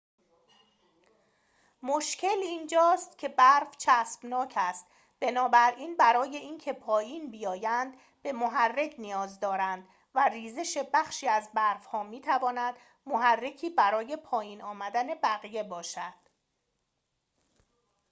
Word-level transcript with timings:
مشکل 1.83 2.37
اینجاست 2.43 3.17
که 3.17 3.27
برف 3.29 3.77
چسبناک 3.77 4.53
است 4.55 4.85
بنابراین 5.19 5.97
برای 5.97 6.37
اینکه 6.37 6.73
پایین 6.73 7.31
بیایند 7.31 7.93
به 8.21 8.33
محرک 8.33 8.95
نیاز 8.99 9.39
دارند 9.39 9.87
و 10.15 10.29
ریزش 10.29 10.83
بخشی 10.93 11.27
از 11.27 11.49
برف‌ها 11.53 12.03
می‌تواند 12.03 12.73
محرکی 13.05 13.69
برای 13.69 14.17
پایین 14.17 14.61
آمدن 14.61 15.07
بقیه 15.23 15.63
باشد 15.63 16.13